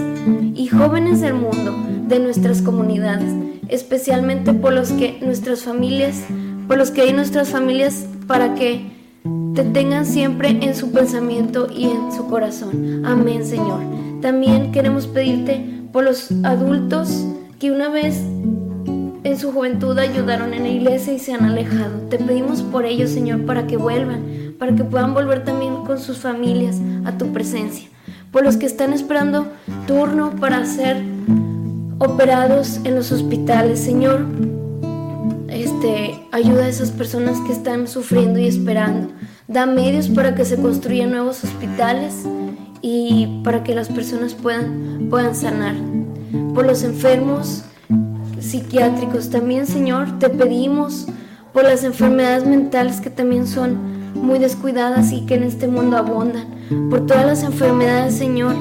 y 0.55 0.67
jóvenes 0.67 1.21
del 1.21 1.35
mundo, 1.35 1.75
de 2.09 2.19
nuestras 2.19 2.61
comunidades, 2.63 3.33
especialmente 3.69 4.53
por 4.53 4.73
los 4.73 4.91
que 4.91 5.19
nuestras 5.23 5.63
familias, 5.63 6.25
por 6.67 6.77
los 6.77 6.91
que 6.91 7.03
hay 7.03 7.13
nuestras 7.13 7.49
familias, 7.49 8.07
para 8.27 8.55
que 8.55 8.91
te 9.55 9.65
tengan 9.65 10.07
siempre 10.07 10.51
en 10.61 10.75
su 10.75 10.93
pensamiento 10.93 11.69
y 11.71 11.85
en 11.85 12.13
su 12.13 12.27
corazón. 12.27 13.03
Amén, 13.05 13.45
Señor. 13.45 13.81
También 14.21 14.73
queremos 14.73 15.07
pedirte 15.07 15.65
por 15.93 16.05
los 16.05 16.31
adultos 16.45 17.27
que 17.59 17.71
una 17.71 17.89
vez 17.89 18.23
en 19.23 19.39
su 19.39 19.53
juventud 19.53 19.99
ayudaron 19.99 20.55
en 20.55 20.63
la 20.63 20.69
iglesia 20.69 21.13
y 21.13 21.19
se 21.19 21.35
han 21.35 21.45
alejado. 21.45 22.09
Te 22.09 22.19
pedimos 22.19 22.63
por 22.63 22.87
ellos, 22.87 23.11
Señor, 23.11 23.45
para 23.45 23.67
que 23.67 23.77
vuelvan, 23.77 24.55
para 24.59 24.75
que 24.75 24.85
puedan 24.85 25.15
volver 25.15 25.45
también 25.45 25.85
con 25.85 25.99
sus 25.99 26.19
familias 26.19 26.77
a 27.05 27.19
tu 27.19 27.33
presencia. 27.33 27.89
Por 28.33 28.45
los 28.45 28.57
que 28.57 28.67
están 28.67 28.93
esperando 28.93 29.47
turno 29.87 30.31
para 30.41 30.65
ser 30.65 31.03
operados 31.99 32.81
en 32.85 32.95
los 32.95 33.13
hospitales, 33.13 33.81
Señor, 33.81 34.25
este, 35.49 36.19
ayuda 36.33 36.65
a 36.65 36.69
esas 36.69 36.91
personas 36.91 37.39
que 37.47 37.53
están 37.53 37.89
sufriendo 37.89 38.39
y 38.39 38.47
esperando. 38.47 39.09
Da 39.49 39.67
medios 39.67 40.09
para 40.09 40.35
que 40.35 40.45
se 40.45 40.57
construyan 40.57 41.11
nuevos 41.11 41.45
hospitales 41.45 42.25
y 42.81 43.43
para 43.45 43.65
que 43.65 43.75
las 43.75 43.89
personas 43.89 44.35
puedan, 44.35 45.09
puedan 45.11 45.35
sanar. 45.35 45.75
Por 46.55 46.67
los 46.67 46.85
enfermos 46.85 47.65
psiquiátricos 48.41 49.31
también, 49.31 49.67
Señor, 49.67 50.19
te 50.19 50.29
pedimos 50.29 51.07
por 51.53 51.65
las 51.65 51.85
enfermedades 51.85 52.47
mentales 52.47 53.01
que 53.01 53.11
también 53.11 53.47
son 53.47 54.01
muy 54.15 54.39
descuidadas 54.39 55.13
y 55.13 55.27
que 55.27 55.35
en 55.35 55.45
este 55.45 55.69
mundo 55.69 55.97
abundan. 55.97 56.47
Por 56.91 57.07
todas 57.07 57.27
las 57.27 57.43
enfermedades, 57.43 58.15
Señor, 58.15 58.55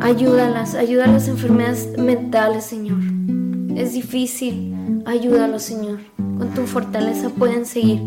ayúdalas, 0.00 0.74
ayuda 0.74 1.04
a 1.04 1.08
las 1.08 1.28
enfermedades 1.28 1.96
mentales, 1.98 2.64
Señor. 2.64 2.98
Es 3.76 3.92
difícil, 3.92 5.02
ayúdalos, 5.06 5.62
Señor. 5.62 5.98
Con 6.16 6.48
tu 6.54 6.62
fortaleza 6.62 7.28
pueden 7.30 7.66
seguir. 7.66 8.00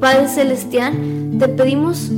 Padre 0.00 0.28
Celestial, 0.28 0.94
te 1.38 1.48
pedimos 1.48 2.10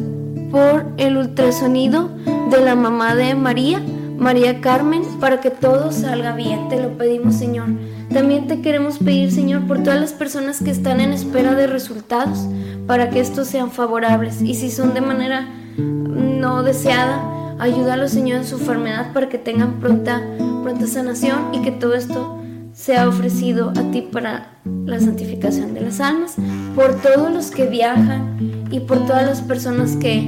por 0.51 0.87
el 0.98 1.16
ultrasonido 1.16 2.11
de 2.51 2.61
la 2.61 2.75
mamá 2.75 3.14
de 3.14 3.35
María, 3.35 3.83
María 4.18 4.61
Carmen, 4.61 5.03
para 5.18 5.40
que 5.40 5.51
todo 5.51 5.92
salga 5.92 6.35
bien. 6.37 6.68
Te 6.68 6.81
lo 6.81 6.96
pedimos, 6.98 7.37
Señor. 7.37 7.68
También 8.12 8.46
te 8.46 8.61
queremos 8.61 8.98
pedir, 8.98 9.33
Señor, 9.33 9.66
por 9.66 9.83
todas 9.83 10.01
las 10.01 10.12
personas 10.12 10.62
que 10.62 10.70
están 10.70 11.01
en 11.01 11.12
espera 11.12 11.55
de 11.55 11.66
resultados, 11.66 12.46
para 12.87 13.09
que 13.09 13.20
estos 13.20 13.48
sean 13.48 13.70
favorables. 13.70 14.42
Y 14.42 14.55
si 14.55 14.70
son 14.70 14.92
de 14.92 15.01
manera 15.01 15.48
no 15.79 16.62
deseada, 16.62 17.57
ayúdalos, 17.59 18.11
Señor, 18.11 18.38
en 18.38 18.44
su 18.44 18.57
enfermedad 18.57 19.12
para 19.12 19.29
que 19.29 19.38
tengan 19.38 19.81
pronta, 19.81 20.20
pronta 20.62 20.87
sanación 20.87 21.55
y 21.55 21.62
que 21.62 21.70
todo 21.70 21.94
esto 21.94 22.38
sea 22.75 23.09
ofrecido 23.09 23.70
a 23.70 23.90
ti 23.90 24.03
para 24.03 24.59
la 24.85 25.01
santificación 25.01 25.72
de 25.72 25.81
las 25.81 26.01
almas, 26.01 26.35
por 26.75 27.01
todos 27.01 27.33
los 27.33 27.51
que 27.51 27.66
viajan 27.66 28.66
y 28.70 28.81
por 28.81 29.07
todas 29.07 29.27
las 29.27 29.40
personas 29.40 29.96
que 29.96 30.20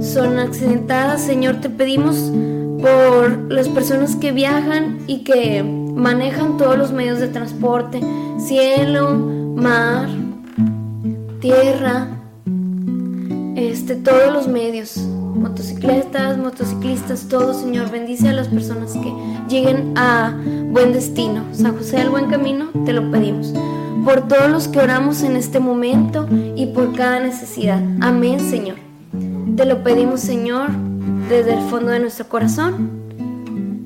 son 0.00 0.38
accidentadas. 0.38 1.22
Señor, 1.22 1.60
te 1.60 1.68
pedimos 1.68 2.32
por 2.80 3.50
las 3.50 3.68
personas 3.68 4.16
que 4.16 4.32
viajan 4.32 4.98
y 5.06 5.24
que 5.24 5.81
manejan 5.94 6.56
todos 6.56 6.76
los 6.76 6.92
medios 6.92 7.18
de 7.18 7.28
transporte, 7.28 8.00
cielo, 8.38 9.14
mar, 9.56 10.08
tierra, 11.40 12.08
este, 13.56 13.96
todos 13.96 14.32
los 14.32 14.48
medios, 14.48 14.96
motocicletas, 14.96 16.38
motociclistas, 16.38 17.28
todo, 17.28 17.54
Señor, 17.54 17.90
bendice 17.90 18.28
a 18.28 18.32
las 18.32 18.48
personas 18.48 18.92
que 18.92 19.12
lleguen 19.48 19.92
a 19.96 20.36
buen 20.70 20.92
destino. 20.92 21.44
San 21.52 21.76
José 21.76 21.98
del 21.98 22.10
buen 22.10 22.28
camino, 22.28 22.68
te 22.84 22.92
lo 22.92 23.10
pedimos. 23.10 23.52
Por 24.04 24.26
todos 24.26 24.50
los 24.50 24.68
que 24.68 24.80
oramos 24.80 25.22
en 25.22 25.36
este 25.36 25.60
momento 25.60 26.28
y 26.56 26.66
por 26.66 26.94
cada 26.94 27.20
necesidad. 27.20 27.80
Amén, 28.00 28.40
Señor. 28.40 28.76
Te 29.56 29.64
lo 29.64 29.82
pedimos, 29.82 30.20
Señor, 30.20 30.70
desde 31.28 31.54
el 31.54 31.60
fondo 31.68 31.90
de 31.90 32.00
nuestro 32.00 32.28
corazón. 32.28 33.01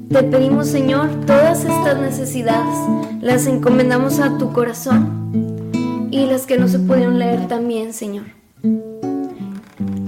Te 0.08 0.22
pedimos, 0.22 0.68
Señor, 0.68 1.08
todas 1.26 1.64
estas 1.64 1.98
necesidades, 1.98 2.76
las 3.20 3.46
encomendamos 3.46 4.20
a 4.20 4.38
tu 4.38 4.52
corazón 4.52 6.08
y 6.12 6.26
las 6.26 6.46
que 6.46 6.58
no 6.58 6.68
se 6.68 6.78
pudieron 6.78 7.18
leer 7.18 7.48
también, 7.48 7.92
Señor. 7.92 8.26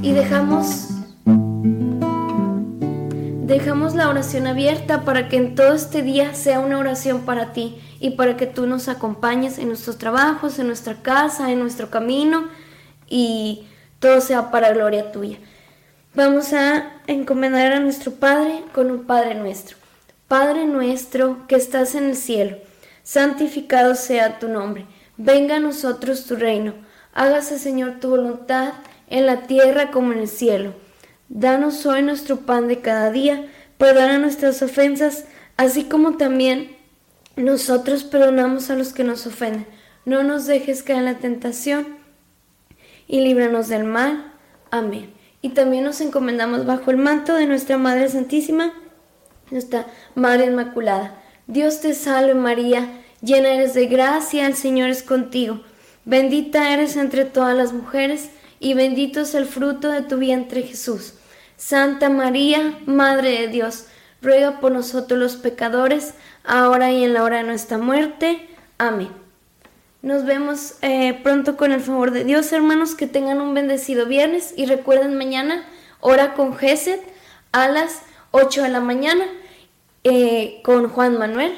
Y 0.02 0.12
dejamos 0.12 0.90
dejamos 3.48 3.94
la 3.94 4.10
oración 4.10 4.46
abierta 4.46 5.04
para 5.04 5.28
que 5.28 5.38
en 5.38 5.54
todo 5.54 5.72
este 5.72 6.02
día 6.02 6.34
sea 6.34 6.60
una 6.60 6.78
oración 6.78 7.22
para 7.22 7.52
ti 7.52 7.80
y 7.98 8.10
para 8.10 8.36
que 8.36 8.46
tú 8.46 8.66
nos 8.66 8.88
acompañes 8.88 9.58
en 9.58 9.68
nuestros 9.68 9.96
trabajos, 9.96 10.58
en 10.58 10.66
nuestra 10.66 10.96
casa, 11.02 11.50
en 11.50 11.58
nuestro 11.58 11.90
camino 11.90 12.44
y 13.08 13.66
todo 13.98 14.20
sea 14.20 14.50
para 14.50 14.72
gloria 14.72 15.12
tuya. 15.12 15.38
Vamos 16.14 16.52
a 16.52 16.92
encomendar 17.06 17.72
a 17.72 17.80
nuestro 17.80 18.12
Padre 18.12 18.64
con 18.74 18.90
un 18.90 19.04
Padre 19.04 19.34
nuestro. 19.34 19.77
Padre 20.28 20.66
nuestro 20.66 21.46
que 21.48 21.56
estás 21.56 21.94
en 21.94 22.04
el 22.04 22.16
cielo, 22.16 22.58
santificado 23.02 23.94
sea 23.94 24.38
tu 24.38 24.48
nombre. 24.48 24.86
Venga 25.16 25.56
a 25.56 25.60
nosotros 25.60 26.26
tu 26.26 26.36
reino. 26.36 26.74
Hágase, 27.14 27.58
Señor, 27.58 27.98
tu 27.98 28.10
voluntad 28.10 28.74
en 29.08 29.26
la 29.26 29.46
tierra 29.46 29.90
como 29.90 30.12
en 30.12 30.20
el 30.20 30.28
cielo. 30.28 30.74
Danos 31.28 31.84
hoy 31.86 32.02
nuestro 32.02 32.40
pan 32.40 32.68
de 32.68 32.80
cada 32.80 33.10
día. 33.10 33.48
Perdona 33.78 34.18
nuestras 34.18 34.62
ofensas, 34.62 35.24
así 35.56 35.84
como 35.84 36.16
también 36.16 36.76
nosotros 37.36 38.04
perdonamos 38.04 38.70
a 38.70 38.76
los 38.76 38.92
que 38.92 39.04
nos 39.04 39.26
ofenden. 39.26 39.66
No 40.04 40.22
nos 40.22 40.46
dejes 40.46 40.82
caer 40.82 41.00
en 41.00 41.04
la 41.06 41.18
tentación 41.18 41.96
y 43.06 43.20
líbranos 43.20 43.68
del 43.68 43.84
mal. 43.84 44.32
Amén 44.70 45.18
y 45.40 45.50
también 45.50 45.84
nos 45.84 46.00
encomendamos 46.00 46.66
bajo 46.66 46.90
el 46.90 46.96
manto 46.96 47.34
de 47.34 47.46
nuestra 47.46 47.78
Madre 47.78 48.08
Santísima, 48.08 48.72
nuestra 49.50 49.86
Madre 50.14 50.46
Inmaculada. 50.46 51.14
Dios 51.46 51.80
te 51.80 51.94
salve 51.94 52.34
María, 52.34 52.88
llena 53.22 53.50
eres 53.50 53.74
de 53.74 53.86
gracia, 53.86 54.46
el 54.46 54.54
Señor 54.54 54.90
es 54.90 55.02
contigo. 55.02 55.62
Bendita 56.04 56.72
eres 56.72 56.96
entre 56.96 57.24
todas 57.24 57.56
las 57.56 57.72
mujeres, 57.72 58.30
y 58.60 58.74
bendito 58.74 59.20
es 59.20 59.34
el 59.34 59.46
fruto 59.46 59.90
de 59.90 60.02
tu 60.02 60.18
vientre 60.18 60.62
Jesús. 60.62 61.14
Santa 61.56 62.08
María, 62.08 62.78
Madre 62.86 63.40
de 63.40 63.48
Dios, 63.48 63.86
ruega 64.22 64.60
por 64.60 64.72
nosotros 64.72 65.18
los 65.18 65.36
pecadores, 65.36 66.14
ahora 66.44 66.90
y 66.90 67.04
en 67.04 67.14
la 67.14 67.24
hora 67.24 67.38
de 67.38 67.44
nuestra 67.44 67.78
muerte. 67.78 68.48
Amén. 68.78 69.10
Nos 70.00 70.24
vemos 70.24 70.76
eh, 70.82 71.18
pronto 71.24 71.56
con 71.56 71.72
el 71.72 71.80
favor 71.80 72.12
de 72.12 72.24
Dios, 72.24 72.52
hermanos. 72.52 72.94
Que 72.94 73.08
tengan 73.08 73.40
un 73.40 73.54
bendecido 73.54 74.06
viernes 74.06 74.54
y 74.56 74.66
recuerden 74.66 75.16
mañana, 75.16 75.64
hora 76.00 76.34
con 76.34 76.56
Geset 76.56 77.02
a 77.50 77.68
las 77.68 78.02
8 78.30 78.62
de 78.62 78.68
la 78.68 78.80
mañana 78.80 79.24
eh, 80.04 80.60
con 80.64 80.88
Juan 80.88 81.18
Manuel. 81.18 81.52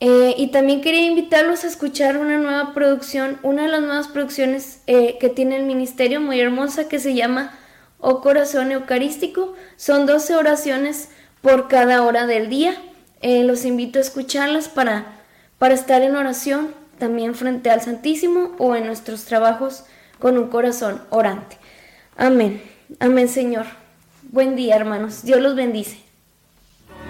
Eh, 0.00 0.34
y 0.36 0.48
también 0.48 0.82
quería 0.82 1.06
invitarlos 1.06 1.64
a 1.64 1.68
escuchar 1.68 2.18
una 2.18 2.36
nueva 2.36 2.74
producción, 2.74 3.38
una 3.42 3.62
de 3.62 3.68
las 3.68 3.80
nuevas 3.80 4.08
producciones 4.08 4.80
que 4.86 5.32
tiene 5.34 5.56
el 5.56 5.64
ministerio, 5.64 6.20
muy 6.20 6.38
hermosa, 6.38 6.86
que 6.86 6.98
se 6.98 7.14
llama 7.14 7.58
O 7.98 8.20
Corazón 8.20 8.72
Eucarístico. 8.72 9.54
Son 9.76 10.04
12 10.04 10.36
oraciones 10.36 11.08
por 11.40 11.68
cada 11.68 12.02
hora 12.02 12.26
del 12.26 12.50
día. 12.50 12.76
los 13.22 13.64
invito 13.64 13.98
a 13.98 14.02
escucharlas 14.02 14.68
para, 14.68 15.06
para 15.58 15.72
estar 15.72 16.02
en 16.02 16.14
oración 16.14 16.74
también 16.98 17.34
frente 17.34 17.70
al 17.70 17.80
Santísimo 17.80 18.54
o 18.58 18.74
en 18.74 18.86
nuestros 18.86 19.24
trabajos 19.24 19.84
con 20.18 20.38
un 20.38 20.48
corazón 20.48 21.02
orante. 21.10 21.58
Amén. 22.16 22.62
Amén, 23.00 23.28
Señor. 23.28 23.85
Buen 24.36 24.54
día, 24.54 24.76
hermanos. 24.76 25.22
Dios 25.22 25.40
los 25.40 25.56
bendice. 25.56 25.96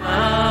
Ah. 0.01 0.46